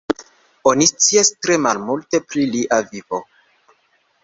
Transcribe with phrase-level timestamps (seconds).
[0.71, 3.23] Oni scias tre malmulte pri lia vivo.